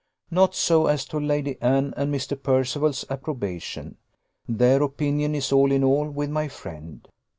[0.31, 2.35] Not so as to Lady Anne and Mr.
[2.41, 3.97] Percival's approbation
[4.49, 7.07] their opinion is all in all with my friend.